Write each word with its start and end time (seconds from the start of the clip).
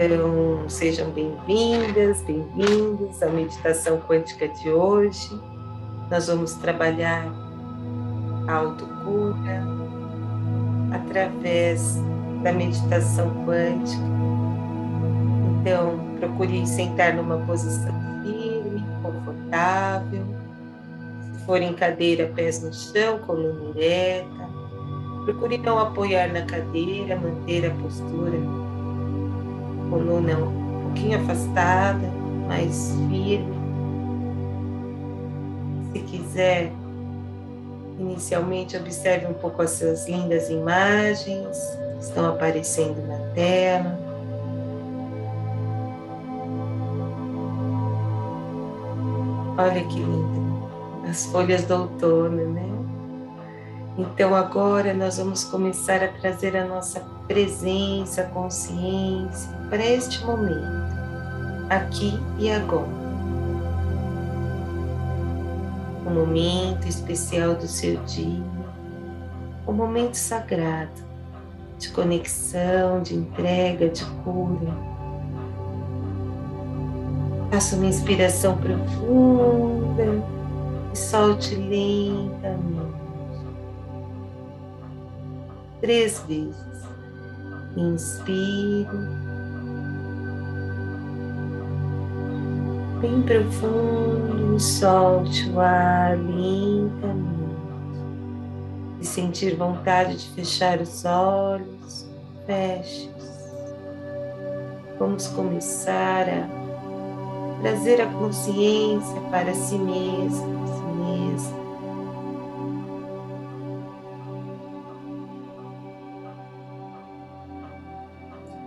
Então, 0.00 0.68
sejam 0.68 1.10
bem-vindas, 1.10 2.22
bem-vindos 2.22 3.20
à 3.20 3.26
meditação 3.26 3.98
quântica 3.98 4.46
de 4.46 4.70
hoje. 4.70 5.28
Nós 6.08 6.28
vamos 6.28 6.52
trabalhar 6.54 7.26
a 8.46 8.54
autocura 8.54 9.64
através 10.92 11.96
da 12.44 12.52
meditação 12.52 13.44
quântica. 13.44 14.04
Então, 15.60 15.98
procure 16.20 16.64
sentar 16.64 17.14
numa 17.14 17.38
posição 17.38 17.92
firme, 18.22 18.84
confortável. 19.02 20.24
Se 21.32 21.44
for 21.44 21.60
em 21.60 21.74
cadeira, 21.74 22.30
pés 22.36 22.62
no 22.62 22.72
chão, 22.72 23.18
coluna 23.18 23.76
ereta. 23.76 24.48
Procure 25.24 25.58
não 25.58 25.76
apoiar 25.76 26.32
na 26.32 26.42
cadeira, 26.42 27.16
manter 27.16 27.66
a 27.66 27.74
postura 27.82 28.67
coluna 29.88 30.36
um 30.36 30.82
pouquinho 30.84 31.20
afastada, 31.20 32.08
mais 32.46 32.92
firme. 33.08 33.58
Se 35.92 36.00
quiser, 36.00 36.72
inicialmente 37.98 38.76
observe 38.76 39.26
um 39.26 39.34
pouco 39.34 39.62
essas 39.62 40.08
lindas 40.08 40.48
imagens 40.48 41.58
que 41.98 42.04
estão 42.04 42.26
aparecendo 42.26 43.06
na 43.06 43.18
tela. 43.34 43.98
Olha 49.58 49.84
que 49.84 49.98
lindo, 49.98 50.68
as 51.08 51.26
folhas 51.26 51.64
do 51.64 51.74
outono, 51.74 52.52
né? 52.52 52.77
Então 53.98 54.32
agora 54.32 54.94
nós 54.94 55.18
vamos 55.18 55.42
começar 55.42 56.04
a 56.04 56.06
trazer 56.06 56.56
a 56.56 56.64
nossa 56.64 57.00
presença, 57.26 58.22
consciência 58.32 59.50
para 59.68 59.84
este 59.84 60.24
momento, 60.24 60.94
aqui 61.68 62.16
e 62.38 62.48
agora. 62.48 62.86
O 66.06 66.10
momento 66.10 66.86
especial 66.86 67.56
do 67.56 67.66
seu 67.66 67.96
dia, 68.04 68.44
o 69.66 69.72
momento 69.72 70.14
sagrado 70.14 71.02
de 71.76 71.90
conexão, 71.90 73.02
de 73.02 73.16
entrega, 73.16 73.88
de 73.88 74.04
cura. 74.22 74.72
Faça 77.50 77.74
uma 77.74 77.86
inspiração 77.86 78.56
profunda 78.58 80.22
e 80.94 80.96
solte 80.96 81.56
lentamente. 81.56 83.07
Três 85.80 86.20
vezes. 86.20 86.56
Inspire. 87.76 88.88
Bem 93.00 93.22
profundo 93.22 94.58
solte 94.58 95.48
o 95.50 95.60
ar 95.60 96.18
lentamente. 96.18 97.38
E 99.00 99.06
sentir 99.06 99.54
vontade 99.54 100.16
de 100.16 100.28
fechar 100.30 100.80
os 100.80 101.04
olhos, 101.04 102.08
feche. 102.44 103.08
Vamos 104.98 105.28
começar 105.28 106.26
a 106.28 107.60
trazer 107.62 108.00
a 108.00 108.06
consciência 108.06 109.20
para 109.30 109.54
si 109.54 109.78
mesmo, 109.78 110.87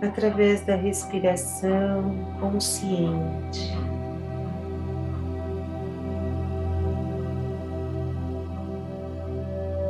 através 0.02 0.60
da 0.62 0.74
respiração 0.74 2.14
consciente. 2.40 3.72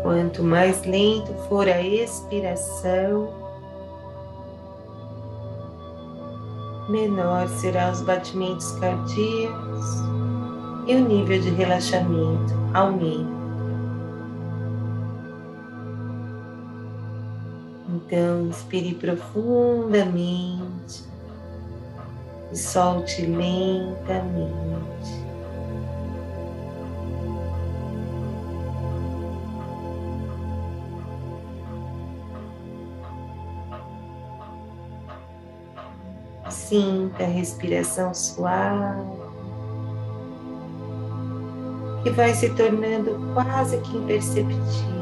Quanto 0.02 0.42
mais 0.42 0.84
lento 0.84 1.32
for 1.48 1.66
a 1.68 1.80
expiração, 1.80 3.32
menor 6.88 7.48
serão 7.48 7.92
os 7.92 8.02
batimentos 8.02 8.72
cardíacos 8.72 9.86
e 10.86 10.96
o 10.96 11.08
nível 11.08 11.40
de 11.40 11.50
relaxamento 11.50 12.52
aumenta. 12.74 13.41
Então, 18.06 18.46
inspire 18.46 18.94
profundamente 18.94 21.12
e 22.52 22.56
solte 22.56 23.24
lentamente. 23.24 25.22
Sinta 36.50 37.24
a 37.24 37.26
respiração 37.26 38.14
suave, 38.14 39.02
que 42.02 42.10
vai 42.10 42.34
se 42.34 42.50
tornando 42.50 43.18
quase 43.34 43.78
que 43.78 43.96
imperceptível. 43.96 45.01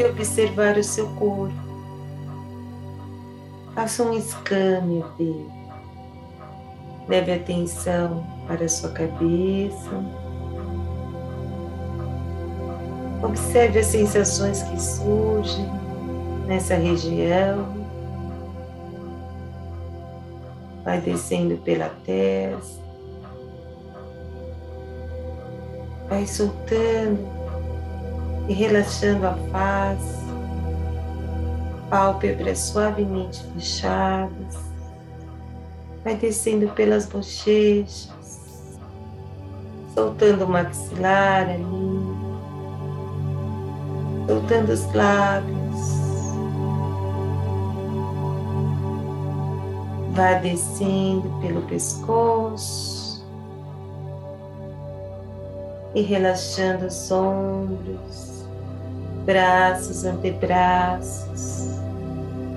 Procure 0.00 0.04
observar 0.08 0.78
o 0.78 0.84
seu 0.84 1.06
corpo. 1.10 1.52
Faça 3.74 4.02
um 4.02 4.16
escândalo 4.16 5.04
dele. 5.16 5.50
Leve 7.08 7.32
atenção 7.32 8.26
para 8.46 8.64
a 8.64 8.68
sua 8.68 8.90
cabeça. 8.90 9.90
Observe 13.22 13.80
as 13.80 13.86
sensações 13.86 14.62
que 14.62 14.80
surgem 14.80 15.68
nessa 16.46 16.74
região. 16.74 17.68
Vai 20.84 21.00
descendo 21.00 21.56
pela 21.58 21.90
testa. 22.04 22.80
Vai 26.08 26.26
soltando 26.26 27.39
e 28.50 28.52
relaxando 28.52 29.28
a 29.28 29.34
face, 29.52 30.24
pálpebras 31.88 32.58
suavemente 32.58 33.44
fechadas, 33.54 34.58
vai 36.02 36.16
descendo 36.16 36.68
pelas 36.70 37.06
bochechas, 37.06 38.76
soltando 39.94 40.46
o 40.46 40.48
maxilar 40.48 41.48
ali, 41.48 41.62
soltando 44.26 44.72
os 44.72 44.94
lábios. 44.94 45.60
Vá 50.12 50.34
descendo 50.40 51.30
pelo 51.40 51.62
pescoço, 51.62 53.00
e 55.94 56.02
relaxando 56.02 56.86
os 56.86 57.10
ombros, 57.10 58.29
braços, 59.24 60.04
antebraços, 60.04 61.78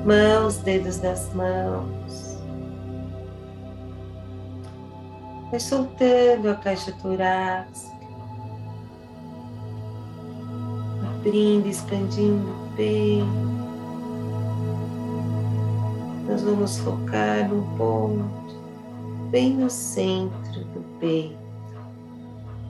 mãos, 0.05 0.57
dedos 0.57 0.97
das 0.97 1.33
mãos. 1.33 2.37
Vai 5.51 5.59
soltando 5.59 6.49
a 6.49 6.55
caixa 6.55 6.91
torácica, 7.01 7.93
abrindo, 11.15 11.67
expandindo 11.67 12.49
o 12.49 12.75
peito. 12.75 13.53
Nós 16.27 16.41
vamos 16.41 16.77
focar 16.79 17.47
num 17.49 17.77
ponto 17.77 18.43
bem 19.29 19.53
no 19.53 19.69
centro 19.69 20.63
do 20.73 20.81
peito, 20.99 21.37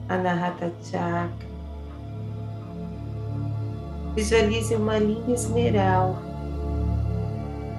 Anahata 0.08 0.72
Chakra 0.82 1.53
Visualize 4.14 4.76
uma 4.76 4.96
linha 4.96 5.34
esmeralda, 5.34 6.20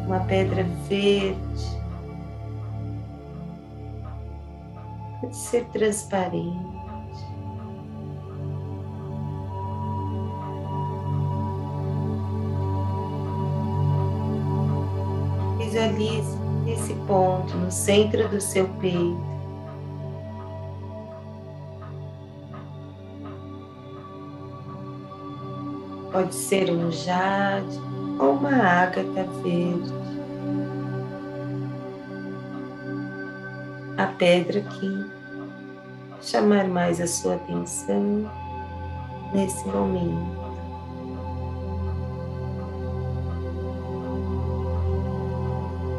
uma 0.06 0.20
pedra 0.22 0.64
verde. 0.90 1.76
Pode 5.22 5.36
ser 5.36 5.64
transparente. 5.68 6.60
Visualize 15.58 16.38
nesse 16.66 16.94
ponto 17.08 17.56
no 17.56 17.72
centro 17.72 18.28
do 18.28 18.42
seu 18.42 18.68
peito. 18.80 19.35
Pode 26.16 26.34
ser 26.34 26.72
um 26.72 26.90
jade 26.94 27.78
ou 28.18 28.36
uma 28.36 28.56
ágata 28.56 29.28
verde. 29.44 29.92
A 33.98 34.06
pedra 34.18 34.62
que 34.62 35.12
chamar 36.22 36.70
mais 36.70 37.02
a 37.02 37.08
sua 37.08 37.36
atenção 37.36 38.32
nesse 39.34 39.68
momento. 39.68 40.40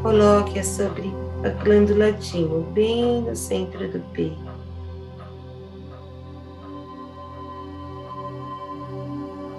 Coloque-a 0.02 0.64
sobre 0.64 1.12
a 1.44 1.50
glândula 1.62 2.14
timo, 2.14 2.62
bem 2.72 3.20
no 3.20 3.36
centro 3.36 3.86
do 3.92 4.00
peito. 4.14 4.45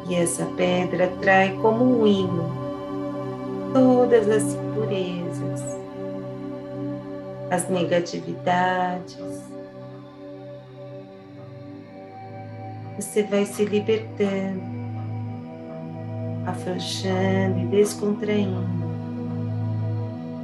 E 0.08 0.16
essa 0.16 0.46
pedra 0.56 1.06
atrai 1.06 1.58
como 1.62 2.02
um 2.02 2.08
imã 2.08 2.68
todas 3.74 4.30
as 4.30 4.54
impurezas, 4.54 5.62
as 7.52 7.70
negatividades. 7.70 9.18
Você 12.96 13.24
vai 13.24 13.46
se 13.46 13.66
libertando, 13.66 14.64
afrouxando 16.46 17.60
e 17.60 17.66
descontraindo 17.68 18.88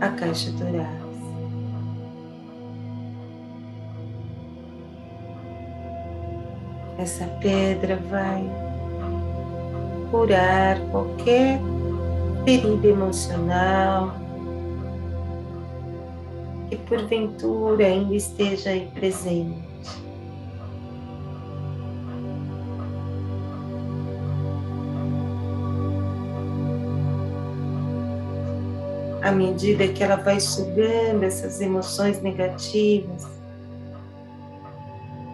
a 0.01 0.09
caixa 0.09 0.51
torácica. 0.51 1.03
Essa 6.99 7.25
pedra 7.41 7.95
vai 7.95 8.72
curar 10.13 10.79
qualquer 10.91 11.59
ferida 12.45 12.87
emocional 12.87 14.13
que 16.69 16.75
porventura 16.75 17.83
ainda 17.83 18.13
esteja 18.13 18.69
aí 18.69 18.91
presente. 18.93 19.73
à 29.23 29.31
medida 29.31 29.87
que 29.87 30.03
ela 30.03 30.17
vai 30.17 30.37
sugando 30.37 31.23
essas 31.23 31.61
emoções 31.61 32.21
negativas, 32.21 33.25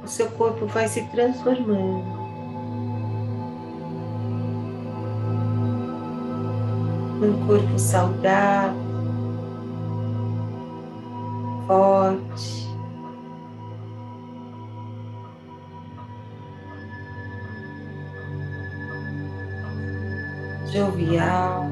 o 0.04 0.08
seu 0.08 0.30
corpo 0.30 0.68
vai 0.68 0.88
se 0.88 1.02
transformando. 1.10 2.19
Num 7.20 7.46
corpo 7.46 7.78
saudável, 7.78 8.80
forte, 11.68 12.66
jovial. 20.72 21.68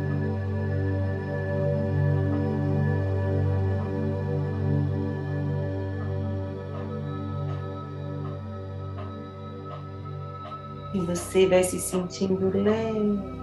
E 10.94 10.99
você 10.99 11.47
vai 11.47 11.63
se 11.63 11.79
sentindo 11.79 12.49
leve, 12.53 13.37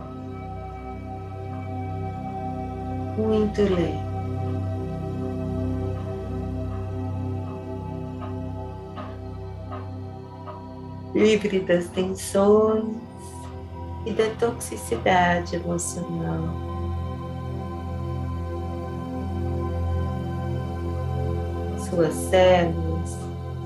leve. 3.19 4.15
Livre 11.15 11.61
das 11.61 11.87
tensões 11.89 12.97
e 14.05 14.13
da 14.13 14.29
toxicidade 14.39 15.57
emocional. 15.57 16.49
Suas 21.79 22.15
células 22.15 23.17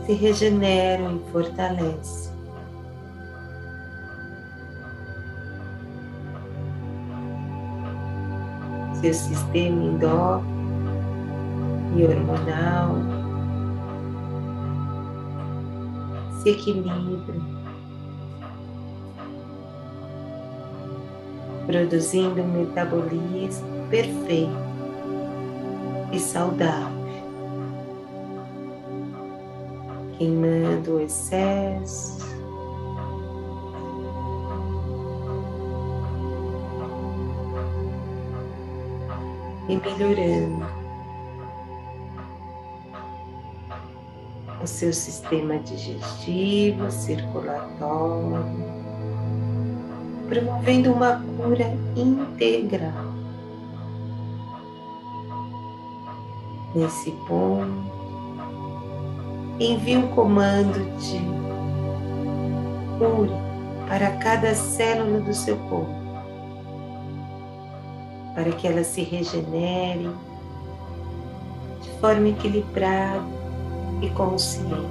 se 0.05 0.13
regeneram 0.13 1.17
e 1.17 1.31
fortalecem. 1.33 2.28
Seu 9.01 9.15
sistema 9.15 9.85
endócrino 9.85 10.59
e 11.97 12.05
hormonal. 12.05 12.97
Se 16.41 16.51
equilibra, 16.51 17.35
produzindo 21.67 22.43
um 22.43 22.49
metabolismo 22.49 23.87
perfeito 23.91 24.69
e 26.13 26.19
saudável, 26.19 26.99
queimando 30.17 30.97
o 30.97 31.01
excesso 31.01 32.28
e 39.69 39.77
melhorando 39.77 40.67
o 44.63 44.67
seu 44.67 44.93
sistema 44.93 45.59
digestivo, 45.59 46.91
circulatório, 46.91 48.45
promovendo 50.29 50.93
uma 50.93 51.23
cura 51.37 51.77
integral. 51.95 53.19
Nesse 56.75 57.11
ponto, 57.27 57.89
envie 59.61 59.97
um 59.97 60.09
comando 60.09 60.81
de 60.99 61.19
cura 62.99 63.37
para 63.87 64.11
cada 64.19 64.55
célula 64.55 65.21
do 65.21 65.33
seu 65.33 65.57
corpo 65.69 66.08
para 68.39 68.53
que 68.53 68.69
ela 68.69 68.85
se 68.85 69.03
regenere 69.03 70.09
de 71.83 71.91
forma 71.99 72.29
equilibrada 72.29 73.27
e 74.01 74.09
consciente. 74.11 74.87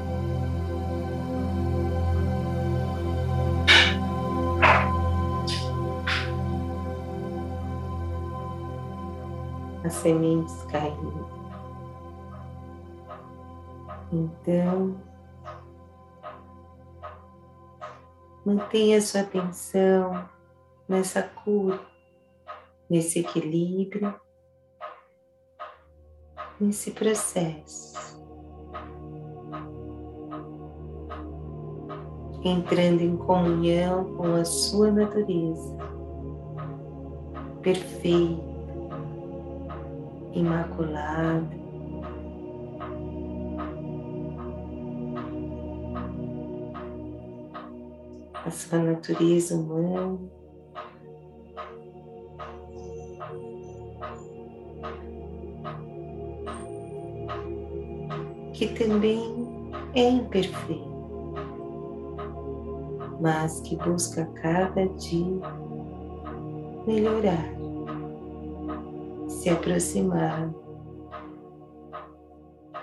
As 9.86 9.94
sementes 9.94 10.62
caindo. 10.64 11.26
Então, 14.12 14.98
mantenha 18.46 19.00
sua 19.00 19.22
atenção 19.22 20.28
nessa 20.90 21.24
cura 21.24 21.80
nesse 22.90 23.20
equilíbrio, 23.20 24.14
nesse 26.60 26.92
processo. 26.92 27.98
Entrando 32.44 33.02
em 33.02 33.18
comunhão 33.18 34.16
com 34.16 34.36
a 34.36 34.46
sua 34.46 34.92
natureza, 34.92 35.78
perfeita, 37.62 38.42
imaculada. 40.34 41.58
A 48.46 48.52
sua 48.52 48.80
natureza 48.80 49.56
humana 49.56 50.18
que 58.58 58.68
também 58.70 59.22
é 59.94 60.10
imperfeito, 60.10 60.90
mas 63.22 63.60
que 63.62 63.76
busca 63.76 64.26
cada 64.42 64.88
dia 64.88 65.42
melhorar, 66.88 67.54
se 69.28 69.52
aproximar 69.52 70.52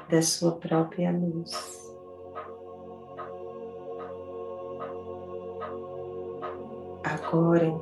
da 0.08 0.22
sua 0.22 0.52
própria 0.52 1.10
luz. 1.10 1.52
Agora, 7.02 7.74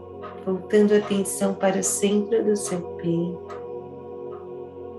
voltando 0.47 0.95
a 0.95 0.97
atenção 0.97 1.55
para 1.55 1.79
o 1.79 1.83
centro 1.83 2.43
do 2.43 2.57
seu 2.57 2.81
peito, 2.97 3.62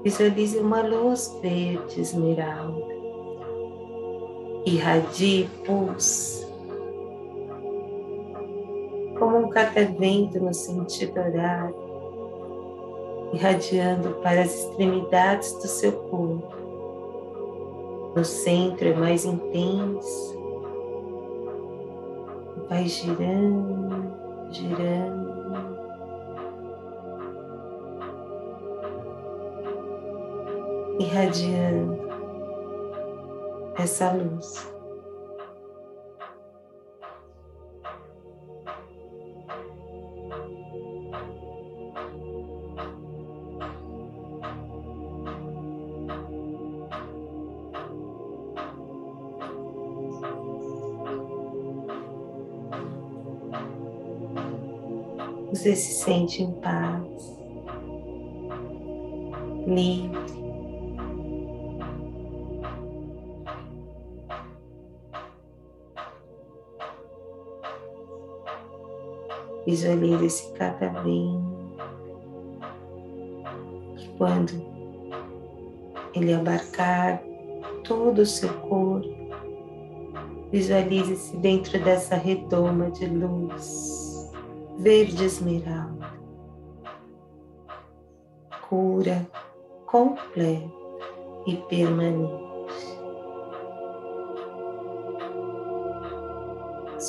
visualize 0.03 0.57
uma 0.59 0.81
luz 0.81 1.37
verde 1.41 2.01
esmeralda. 2.01 2.93
Irradie 4.65 5.49
pulse 5.65 6.43
como 9.17 9.37
um 9.37 9.49
catavento 9.49 10.39
no 10.39 10.53
sentido 10.53 11.17
horário, 11.17 11.75
irradiando 13.33 14.15
para 14.21 14.41
as 14.41 14.53
extremidades 14.53 15.53
do 15.53 15.67
seu 15.67 15.91
corpo. 15.93 16.53
No 18.15 18.25
centro 18.25 18.89
é 18.89 18.93
mais 18.93 19.25
intenso, 19.25 20.37
vai 22.69 22.87
girando, 22.87 24.13
girando. 24.51 25.42
Irradiando 30.99 31.97
essa 33.77 34.11
luz. 34.11 34.73
você 55.63 55.75
se 55.77 55.93
sente 55.93 56.43
em 56.43 56.51
paz, 56.51 57.37
livre. 59.65 60.32
Visualize 69.73 70.23
esse 70.23 70.53
catavento 70.53 71.41
que 73.97 74.07
quando 74.19 74.51
ele 76.13 76.31
abarcar 76.31 77.19
todo 77.83 78.19
o 78.19 78.25
seu 78.25 78.53
corpo, 78.69 79.09
visualize-se 80.51 81.35
dentro 81.37 81.79
dessa 81.79 82.15
redoma 82.15 82.91
de 82.91 83.07
luz 83.07 84.31
verde 84.77 85.25
esmeralda, 85.25 86.13
cura 88.69 89.27
completa 89.87 90.71
e 91.47 91.55
permanente. 91.67 92.42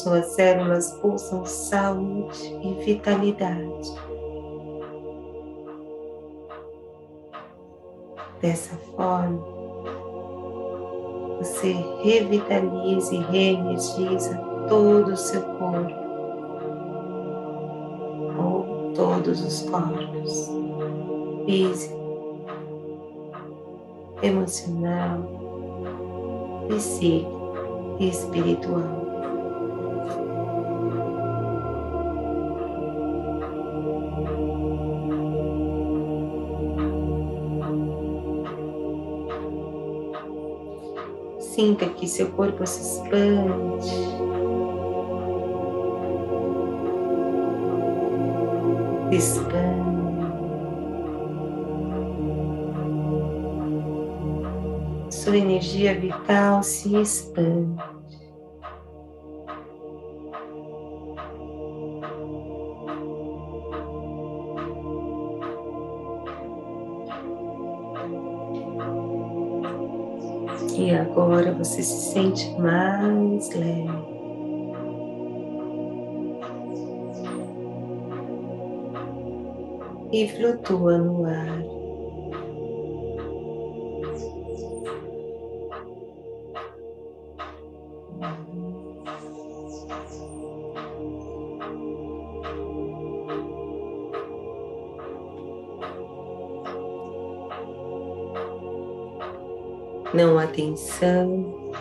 Suas 0.05 0.27
células 0.35 0.93
pulsam 1.01 1.47
saúde 1.47 2.55
e 2.63 2.85
vitalidade. 2.85 3.91
Dessa 8.39 8.77
forma, 8.95 9.43
você 11.39 11.73
revitaliza 12.03 13.15
e 13.15 13.19
reenergiza 13.19 14.37
todo 14.69 15.13
o 15.13 15.17
seu 15.17 15.43
corpo 15.59 16.05
todos 18.95 19.45
os 19.45 19.69
corpos, 19.69 20.51
físico, 21.47 22.39
emocional, 24.23 25.19
psíquico 26.69 27.97
e 27.99 28.09
espiritual. 28.09 29.04
Sinta 41.55 41.89
que 41.89 42.09
seu 42.09 42.33
corpo 42.33 42.67
se 42.67 42.81
expande 42.81 44.25
expande. 49.13 49.55
Sua 55.11 55.37
energia 55.37 55.95
vital 55.95 56.65
se 56.65 56.97
expande. 56.97 57.94
Você 71.65 71.83
se 71.83 72.13
sente 72.13 72.51
mais 72.61 73.49
leve. 73.55 74.15
e 80.13 80.29
flutua 80.29 80.99
no 80.99 81.25
ar. 81.25 81.74
Não 100.15 100.39
há 100.39 100.47
tensão 100.47 101.73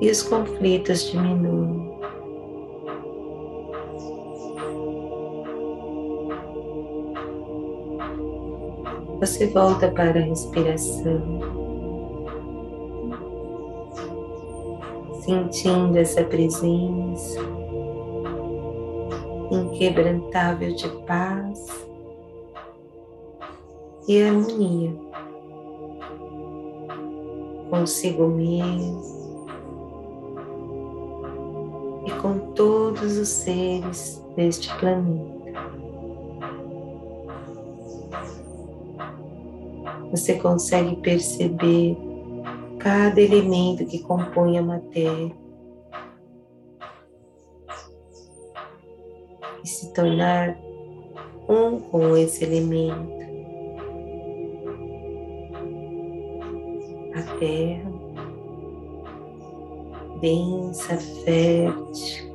e 0.00 0.10
os 0.10 0.22
conflitos 0.22 1.10
diminuem. 1.10 1.94
você 9.26 9.46
volta 9.46 9.90
para 9.90 10.20
a 10.20 10.22
respiração, 10.22 11.40
sentindo 15.22 15.96
essa 15.96 16.22
presença 16.24 17.40
inquebrantável 19.50 20.74
de 20.74 20.88
paz 21.06 21.86
e 24.06 24.22
harmonia 24.22 25.03
consigo 27.74 28.28
mesmo 28.28 29.46
e 32.06 32.10
com 32.20 32.38
todos 32.54 33.16
os 33.18 33.28
seres 33.28 34.22
deste 34.36 34.72
planeta. 34.76 35.34
você 40.10 40.34
consegue 40.34 40.94
perceber 40.96 41.96
cada 42.78 43.20
elemento 43.20 43.84
que 43.84 43.98
compõe 43.98 44.56
a 44.56 44.62
matéria 44.62 45.34
e 49.64 49.66
se 49.66 49.92
tornar 49.92 50.56
um 51.48 51.80
com 51.80 52.16
esse 52.16 52.44
elemento. 52.44 53.24
A 57.14 57.22
terra, 57.38 57.92
densa, 60.20 60.96
fértil, 60.96 62.34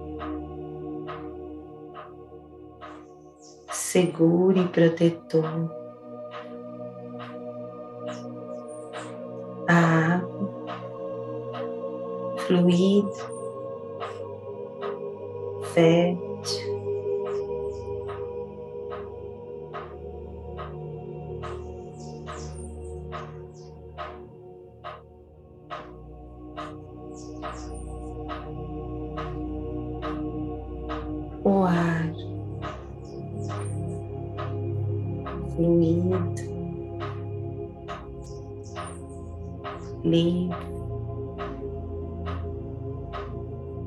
seguro 3.71 4.59
e 4.59 4.67
protetor. 4.69 5.79
fluido, 12.49 13.13
fértil. 15.71 16.28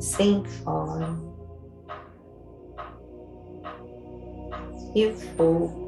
Sem 0.03 0.45
forma, 0.45 1.17
e 4.95 5.07
o 5.07 5.17
fogo 5.17 5.83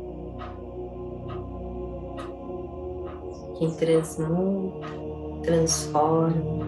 que 3.59 3.71
transmuta, 3.76 4.87
transforma, 5.42 6.64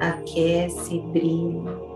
aquece 0.00 0.96
e 0.96 1.00
brilha. 1.00 1.86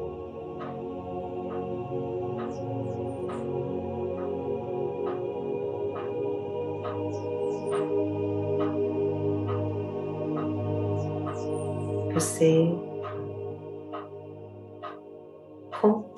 Você 12.12 12.80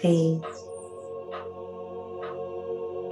contém 0.03 0.41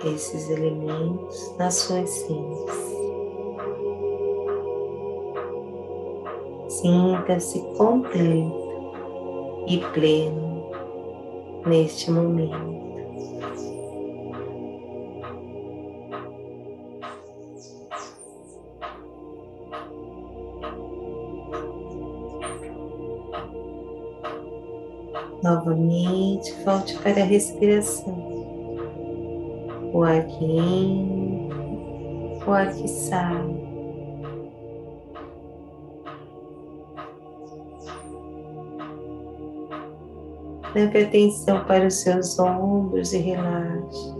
esses 0.04 0.50
elementos 0.50 1.56
na 1.56 1.70
sua 1.70 2.00
essência. 2.00 2.74
Sinta-se 6.68 7.60
contente 7.76 8.54
e 9.68 9.78
pleno 9.92 10.70
neste 11.66 12.10
momento. 12.10 12.80
Novamente, 25.42 26.52
volte 26.64 26.96
para 26.98 27.22
a 27.22 27.24
respiração. 27.24 28.14
O 29.92 30.02
ar 30.02 30.26
que 30.26 30.44
entra, 30.44 31.58
o 32.46 32.52
ar 32.52 32.74
que 32.74 32.86
sai. 32.86 33.70
Leve 40.74 41.02
atenção 41.02 41.64
para 41.64 41.86
os 41.86 41.94
seus 41.94 42.38
ombros 42.38 43.12
e 43.12 43.18
relaxe. 43.18 44.14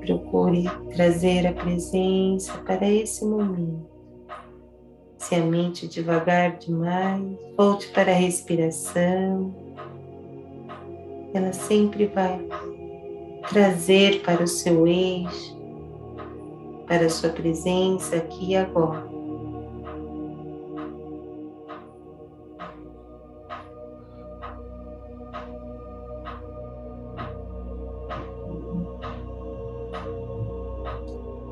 Procure 0.00 0.64
trazer 0.94 1.46
a 1.46 1.52
presença 1.52 2.58
para 2.58 2.86
esse 2.90 3.24
momento. 3.24 3.97
Se 5.28 5.34
a 5.34 5.44
mente 5.44 5.86
devagar 5.86 6.56
demais, 6.56 7.36
volte 7.54 7.86
para 7.88 8.10
a 8.10 8.14
respiração. 8.14 9.54
Ela 11.34 11.52
sempre 11.52 12.06
vai 12.06 12.40
trazer 13.46 14.22
para 14.22 14.42
o 14.42 14.46
seu 14.46 14.86
eixo, 14.86 15.54
para 16.86 17.04
a 17.04 17.10
sua 17.10 17.28
presença 17.28 18.16
aqui 18.16 18.52
e 18.52 18.56
agora. 18.56 19.06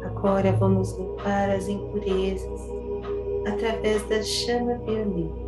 Agora 0.02 0.50
vamos 0.52 0.96
limpar 0.96 1.50
as 1.50 1.68
impurezas 1.68 2.76
através 3.46 4.02
da 4.08 4.22
chama 4.22 4.74
violeta. 4.78 5.46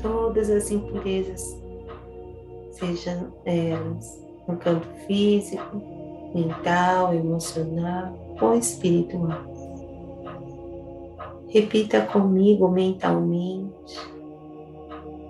Todas 0.00 0.48
as 0.50 0.70
impurezas, 0.70 1.60
sejam 2.70 3.32
elas 3.44 4.22
no 4.46 4.56
campo 4.56 4.86
físico, 5.06 5.82
mental, 6.34 7.14
emocional 7.14 8.14
ou 8.40 8.54
espiritual. 8.54 9.42
Repita 11.48 12.02
comigo 12.02 12.68
mentalmente: 12.68 13.98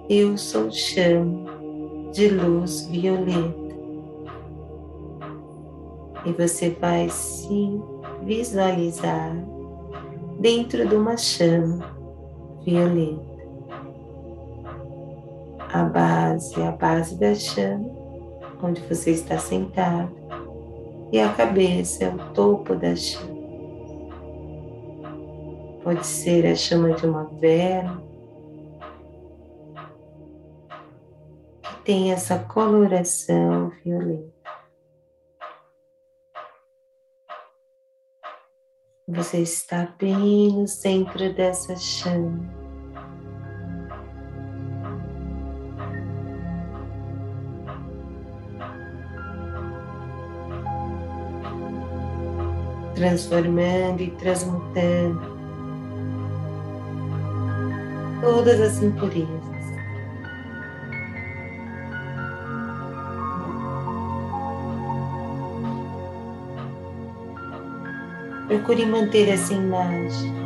Eu 0.09 0.37
sou 0.37 0.71
chama 0.71 1.55
de 2.13 2.29
luz 2.29 2.87
violeta 2.87 3.65
e 6.27 6.33
você 6.33 6.71
vai 6.71 7.09
se 7.11 7.81
visualizar 8.23 9.54
dentro 10.45 10.87
de 10.87 10.95
uma 10.95 11.17
chama 11.17 11.97
violeta. 12.67 13.35
A 15.73 15.85
base, 15.85 16.63
a 16.63 16.71
base 16.71 17.19
da 17.19 17.35
chama, 17.35 17.89
onde 18.63 18.83
você 18.83 19.13
está 19.13 19.39
sentado, 19.39 20.15
e 21.11 21.19
a 21.19 21.33
cabeça 21.33 22.05
é 22.05 22.09
o 22.11 22.19
topo 22.35 22.75
da 22.75 22.95
chama. 22.95 23.33
Pode 25.83 26.07
ser 26.07 26.45
a 26.45 26.55
chama 26.55 26.93
de 26.93 27.07
uma 27.07 27.25
vela, 27.41 28.03
que 31.63 31.77
tem 31.85 32.13
essa 32.13 32.39
coloração 32.39 33.73
violeta. 33.83 34.34
Você 39.15 39.43
está 39.43 39.89
bem 39.97 40.49
no 40.53 40.67
centro 40.67 41.33
dessa 41.35 41.77
chama. 41.77 42.53
Transformando 52.97 54.03
e 54.03 54.11
transmutando 54.17 55.39
todas 58.21 58.61
as 58.61 58.83
impurezas. 58.83 59.54
Procure 68.55 68.87
manter 68.87 69.29
essa 69.31 69.53
imagem. 69.53 70.44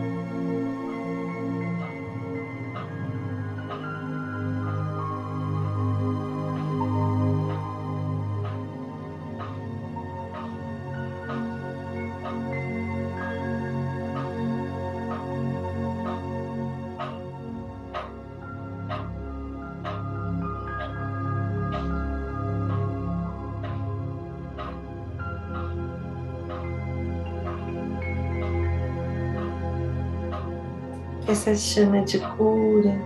Essa 31.31 31.55
chama 31.55 32.01
de 32.03 32.19
cura, 32.19 32.99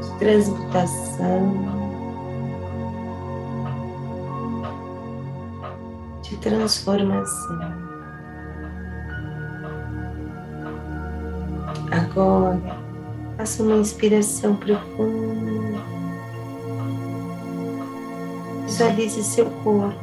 de 0.00 0.18
transmutação, 0.20 1.54
de 6.22 6.36
transformação. 6.36 7.90
Agora, 11.90 12.78
faça 13.36 13.62
uma 13.64 13.78
inspiração 13.78 14.54
profunda. 14.54 15.80
Visualize 18.64 19.24
seu 19.24 19.46
corpo. 19.64 19.98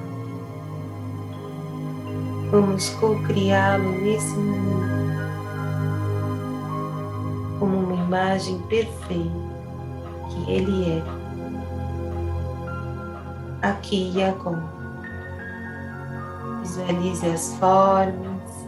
Vamos 2.52 2.89
co-criá-lo 2.89 3.91
nesse 4.02 4.36
momento 4.36 4.96
imagem 8.08 8.58
perfeita 8.70 9.58
que 10.30 10.52
Ele 10.52 10.91
é, 10.91 11.04
aqui 13.62 14.13
e 14.15 14.24
agora. 14.24 14.78
Visualize 16.62 17.26
as 17.28 17.54
formas, 17.56 18.67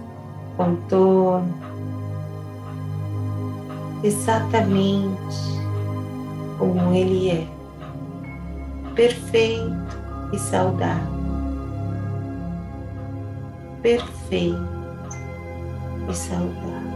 contorno, 0.57 1.53
exatamente 4.03 5.59
como 6.57 6.93
ele 6.93 7.29
é, 7.29 7.47
perfeito 8.95 9.73
e 10.33 10.39
saudável, 10.39 11.19
perfeito 13.81 14.67
e 16.09 16.13
saudável. 16.13 16.88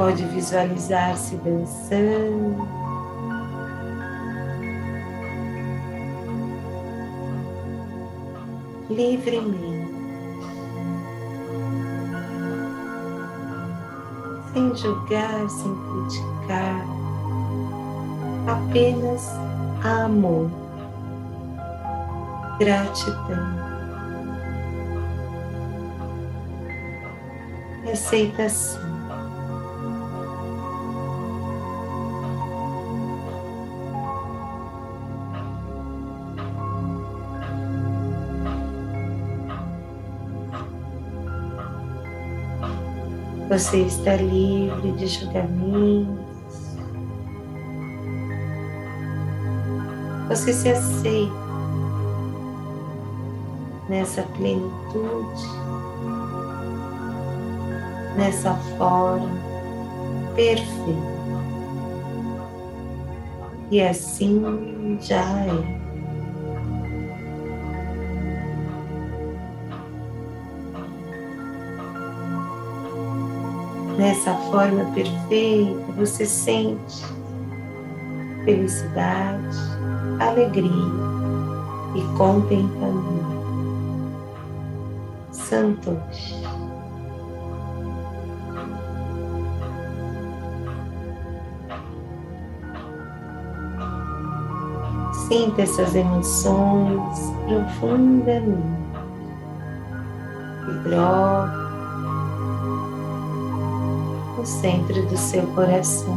Pode 0.00 0.24
visualizar-se 0.24 1.36
dançando. 1.36 2.66
Livremente, 8.88 9.92
sem 14.54 14.74
julgar, 14.74 15.50
sem 15.50 15.76
criticar, 15.76 16.86
apenas 18.48 19.28
amor, 19.84 20.50
gratidão, 22.58 23.20
aceitação. 27.92 28.99
Você 43.50 43.78
está 43.78 44.14
livre 44.14 44.92
de 44.92 45.08
julgamentos. 45.08 46.24
Você 50.28 50.52
se 50.52 50.68
aceita 50.68 51.34
nessa 53.88 54.22
plenitude, 54.22 55.48
nessa 58.16 58.54
forma 58.78 59.28
perfeita. 60.36 61.10
E 63.72 63.82
assim 63.82 64.96
já 65.00 65.24
é. 65.40 65.79
Nessa 74.00 74.32
forma 74.50 74.82
perfeita, 74.94 75.92
você 75.94 76.24
sente 76.24 77.04
felicidade, 78.46 79.58
alegria 80.18 80.70
e 81.94 82.16
contentamento. 82.16 83.30
Santos. 85.30 86.40
Sinta 95.28 95.62
essas 95.62 95.94
emoções 95.94 97.18
profundamente 97.46 98.80
e 100.68 100.88
troque 100.88 101.59
no 104.40 104.46
centro 104.46 105.06
do 105.06 105.18
seu 105.18 105.46
coração. 105.48 106.16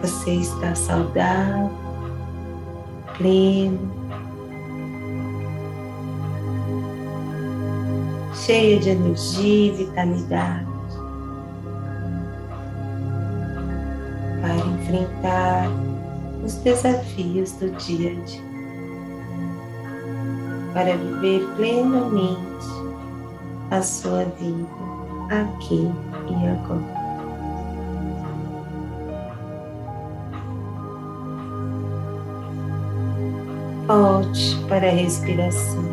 Você 0.00 0.30
está 0.36 0.74
saudável, 0.74 1.70
pleno, 3.18 3.90
cheia 8.32 8.80
de 8.80 8.88
energia 8.88 9.66
e 9.66 9.70
vitalidade. 9.72 10.75
Enfrentar 14.96 15.68
os 16.44 16.54
desafios 16.56 17.52
do 17.52 17.70
dia 17.72 18.12
a 18.12 18.14
dia, 18.24 18.42
para 20.72 20.96
viver 20.96 21.46
plenamente 21.56 22.66
a 23.70 23.82
sua 23.82 24.24
vida 24.24 24.66
aqui 25.30 25.90
e 26.28 26.46
agora. 26.46 26.96
Volte 33.86 34.56
para 34.68 34.88
a 34.88 34.90
respiração. 34.90 35.84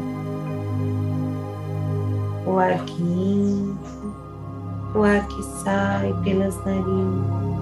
O 2.45 2.57
ar 2.57 2.83
que 2.85 3.01
entra, 3.01 4.99
o 4.99 5.03
ar 5.03 5.27
que 5.27 5.43
sai 5.63 6.13
pelas 6.23 6.55
narinas 6.65 7.52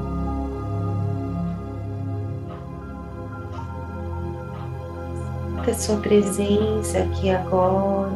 Sinta 5.62 5.74
sua 5.76 5.97
presença 5.97 6.97
aqui 6.97 7.30
agora 7.30 8.12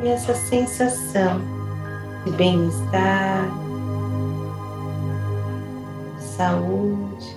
e 0.00 0.06
essa 0.06 0.32
sensação 0.32 1.40
de 2.24 2.30
bem-estar, 2.30 3.48
saúde 6.20 7.36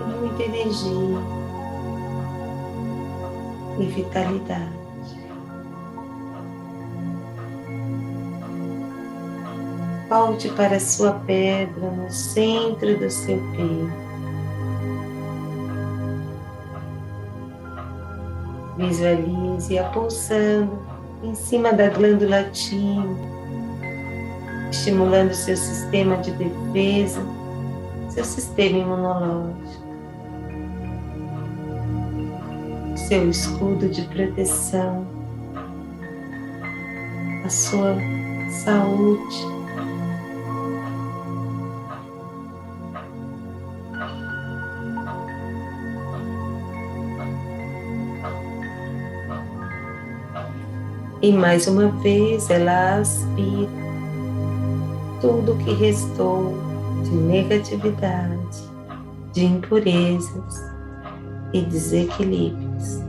e 0.00 0.04
muita 0.18 0.42
energia 0.42 1.18
e 3.78 3.84
vitalidade. 3.84 4.72
Volte 10.08 10.48
para 10.48 10.76
a 10.76 10.80
sua 10.80 11.12
pedra 11.26 11.90
no 11.90 12.10
centro 12.10 12.98
do 12.98 13.10
seu 13.10 13.36
peito. 13.52 14.03
Visualize-a 18.88 19.84
pulsando 19.84 20.78
em 21.22 21.34
cima 21.34 21.72
da 21.72 21.88
glândula 21.88 22.44
timo, 22.50 23.16
estimulando 24.70 25.32
seu 25.32 25.56
sistema 25.56 26.18
de 26.18 26.30
defesa, 26.32 27.22
seu 28.10 28.24
sistema 28.24 28.78
imunológico, 28.78 29.84
seu 33.08 33.30
escudo 33.30 33.88
de 33.88 34.02
proteção, 34.02 35.06
a 37.44 37.48
sua 37.48 37.96
saúde 38.64 39.53
E 51.24 51.32
mais 51.32 51.66
uma 51.66 51.88
vez 52.02 52.50
ela 52.50 52.98
aspira 52.98 53.70
tudo 55.22 55.56
que 55.64 55.72
restou 55.72 56.54
de 57.02 57.12
negatividade, 57.12 58.58
de 59.32 59.46
impurezas 59.46 60.62
e 61.54 61.62
desequilíbrios. 61.62 63.03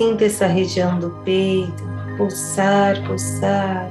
Sinta 0.00 0.24
essa 0.24 0.46
região 0.46 0.98
do 0.98 1.10
peito 1.26 1.84
pulsar, 2.16 3.06
pulsar, 3.06 3.86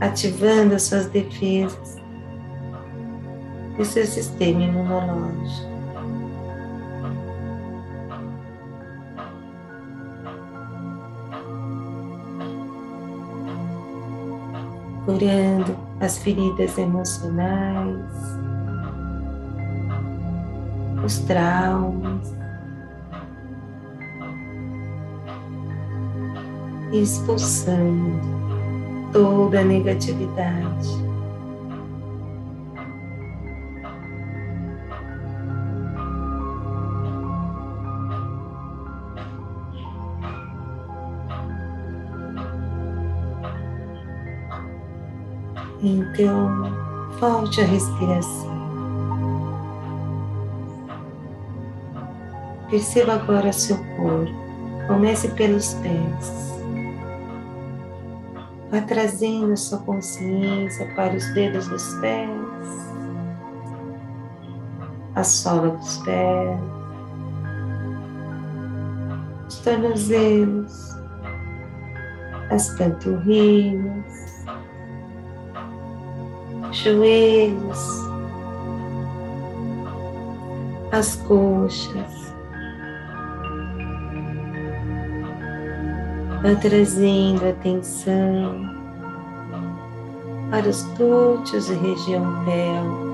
ativando 0.00 0.76
as 0.76 0.84
suas 0.84 1.06
defesas 1.06 1.96
e 3.76 3.84
seu 3.84 4.06
sistema 4.06 4.62
imunológico. 4.62 5.68
curando 15.06 15.76
as 15.98 16.18
feridas 16.18 16.78
emocionais, 16.78 18.14
os 21.04 21.18
traumas, 21.18 22.39
expulsando 26.92 28.20
toda 29.12 29.60
a 29.60 29.64
negatividade. 29.64 31.10
Então, 45.82 46.70
volte 47.18 47.62
a 47.62 47.64
respiração. 47.64 48.60
Perceba 52.68 53.14
agora 53.14 53.52
seu 53.52 53.76
corpo. 53.96 54.30
Comece 54.86 55.28
pelos 55.28 55.74
pés. 55.74 56.59
Vá 58.70 58.80
trazendo 58.82 59.56
sua 59.56 59.78
consciência 59.78 60.86
para 60.94 61.16
os 61.16 61.26
dedos 61.34 61.66
dos 61.66 61.94
pés, 61.94 62.30
a 65.16 65.24
sola 65.24 65.70
dos 65.70 65.98
pés, 65.98 66.60
os 69.48 69.58
tornozelos, 69.58 70.94
as 72.50 72.68
panturrilhas, 72.78 74.44
joelhos, 76.70 77.88
as 80.92 81.16
coxas. 81.16 82.19
Vá 86.42 86.54
trazendo 86.54 87.46
atenção 87.46 88.64
para 90.50 90.66
os 90.66 90.82
glúteos 90.96 91.68
e 91.68 91.74
região 91.74 92.44
pélvica. 92.46 93.10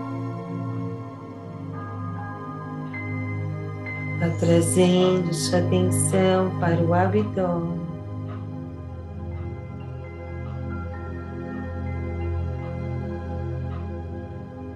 Vá 4.20 4.28
trazendo 4.38 5.34
sua 5.34 5.58
atenção 5.58 6.56
para 6.60 6.80
o 6.80 6.94
abdômen. 6.94 7.80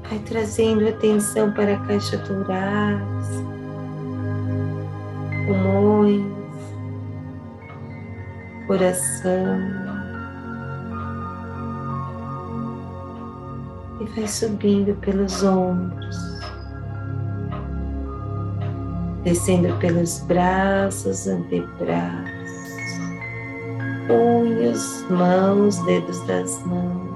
Vai 0.09 0.19
trazendo 0.27 0.89
atenção 0.89 1.53
para 1.53 1.75
a 1.75 1.87
caixa 1.87 2.19
torácica, 2.19 3.45
pulmões, 5.47 6.40
coração. 8.71 9.59
E 14.01 14.05
vai 14.15 14.29
subindo 14.29 14.95
pelos 15.01 15.43
ombros, 15.43 16.17
descendo 19.25 19.77
pelos 19.79 20.21
braços, 20.21 21.27
antebraços, 21.27 22.31
unhas, 24.09 25.05
mãos, 25.11 25.77
dedos 25.85 26.25
das 26.29 26.65
mãos. 26.65 27.11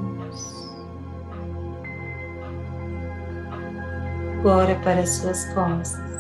agora 4.41 4.75
para 4.85 5.01
as 5.01 5.09
suas 5.09 5.47
costas. 5.55 6.14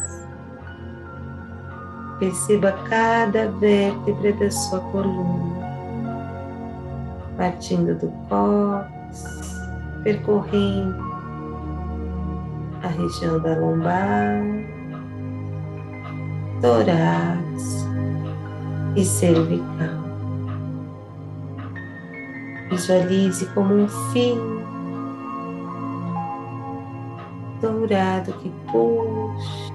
Perceba 2.24 2.72
cada 2.88 3.50
vértebra 3.50 4.32
da 4.32 4.50
sua 4.50 4.80
coluna, 4.80 5.60
partindo 7.37 7.94
do 7.98 8.10
cóccix, 8.30 9.60
percorrendo 10.02 11.04
a 12.82 12.88
região 12.88 13.38
da 13.40 13.58
lombar, 13.58 14.42
torácica 16.62 17.90
e 18.96 19.04
cervical. 19.04 20.02
Visualize 22.70 23.44
como 23.52 23.74
um 23.74 23.88
fio 24.14 24.64
dourado 27.60 28.32
que 28.32 28.50
puxa 28.72 29.73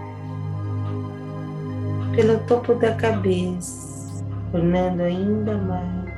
pelo 2.15 2.39
topo 2.39 2.73
da 2.75 2.93
cabeça, 2.95 4.23
tornando 4.51 5.03
ainda 5.03 5.57
mais 5.57 6.09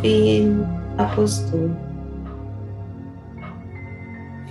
firme 0.00 0.66
a 0.98 1.04
postura, 1.14 1.76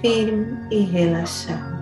firme 0.01 0.57
e 0.71 0.79
relaxado. 0.81 1.73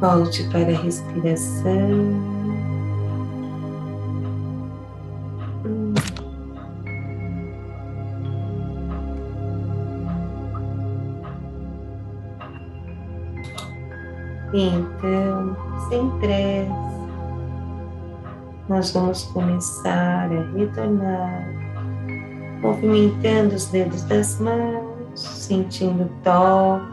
Volte 0.00 0.44
para 0.50 0.70
a 0.70 0.80
respiração. 0.80 2.37
Então, 14.60 15.56
sem 15.88 16.10
pressa, 16.18 16.72
nós 18.68 18.90
vamos 18.90 19.22
começar 19.26 20.28
a 20.32 20.58
retornar, 20.58 21.48
movimentando 22.60 23.54
os 23.54 23.66
dedos 23.66 24.02
das 24.02 24.40
mãos, 24.40 25.20
sentindo 25.20 26.02
o 26.02 26.10
toque, 26.24 26.86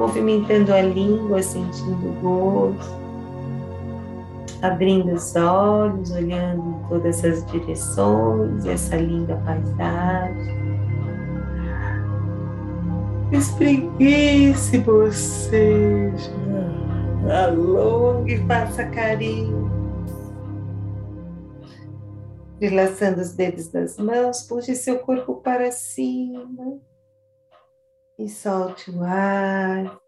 movimentando 0.00 0.74
a 0.74 0.82
língua, 0.82 1.40
sentindo 1.40 2.08
o 2.08 2.12
gosto, 2.20 2.92
abrindo 4.62 5.14
os 5.14 5.36
olhos, 5.36 6.10
olhando 6.10 6.60
em 6.60 6.88
todas 6.88 7.24
as 7.24 7.46
direções, 7.46 8.66
essa 8.66 8.96
linda 8.96 9.40
paisagem. 9.44 10.65
Espreguice 13.32 14.78
você, 14.78 16.12
alongue 17.28 18.34
e 18.34 18.46
faça 18.46 18.84
carinho. 18.86 19.68
Relaxando 22.60 23.20
os 23.20 23.32
dedos 23.32 23.68
das 23.68 23.98
mãos, 23.98 24.42
puxe 24.42 24.76
seu 24.76 25.00
corpo 25.00 25.34
para 25.36 25.72
cima 25.72 26.78
e 28.16 28.28
solte 28.28 28.90
o 28.92 29.02
ar. 29.02 29.98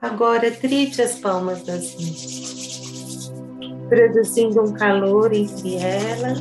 Agora 0.00 0.50
trite 0.52 1.02
as 1.02 1.18
palmas 1.18 1.62
das 1.64 1.94
mãos, 1.96 3.32
produzindo 3.88 4.62
um 4.62 4.72
calor 4.72 5.32
entre 5.32 5.76
elas 5.76 6.40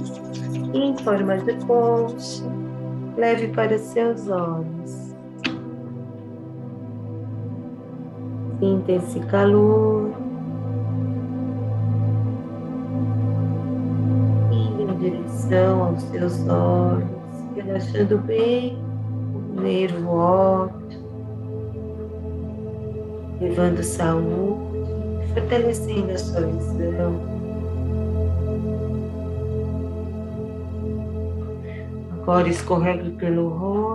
em 0.73 0.95
forma 0.99 1.37
de 1.39 1.53
concha, 1.65 2.43
leve 3.17 3.47
para 3.49 3.77
seus 3.79 4.29
olhos. 4.29 4.98
Sinta 8.59 8.91
esse 8.91 9.19
calor. 9.21 10.11
Indo 14.51 14.81
em 14.81 14.97
direção 14.97 15.83
aos 15.83 16.01
seus 16.03 16.45
olhos, 16.49 17.09
relaxando 17.55 18.17
bem 18.17 18.77
o 19.33 19.61
nervo 19.61 20.11
óptico, 20.11 21.03
levando 23.39 23.81
saúde, 23.81 25.33
fortalecendo 25.33 26.11
a 26.11 26.17
sua 26.17 26.41
visão. 26.41 27.15
Agora 32.21 32.49
escorregue 32.49 33.11
pelo 33.11 33.47
rosto 33.47 33.88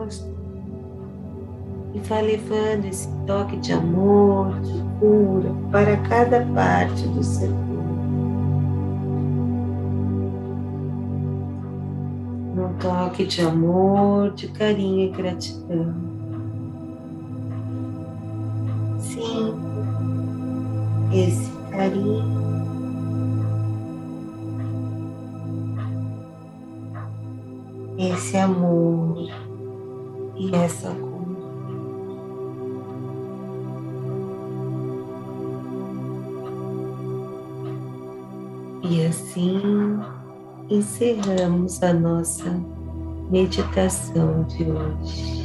e 1.94 2.00
vai 2.00 2.22
levando 2.22 2.86
esse 2.86 3.08
toque 3.24 3.56
de 3.58 3.72
amor, 3.72 4.60
de 4.60 4.82
cura 4.98 5.54
para 5.70 5.96
cada 6.08 6.44
parte 6.46 7.06
do 7.06 7.22
seu 7.22 7.48
corpo. 7.48 7.64
Um 12.56 12.78
toque 12.80 13.24
de 13.26 13.42
amor, 13.42 14.32
de 14.32 14.48
carinho 14.48 15.06
e 15.06 15.10
gratidão. 15.10 15.94
Sim, 18.98 19.54
esse 21.12 21.50
carinho. 21.70 22.44
Esse 27.96 28.36
amor 28.36 29.30
e 30.36 30.54
essa 30.56 30.90
cor. 30.90 31.13
Assim 39.34 40.00
encerramos 40.70 41.82
a 41.82 41.92
nossa 41.92 42.50
meditação 43.30 44.44
de 44.44 44.64
hoje. 44.70 45.43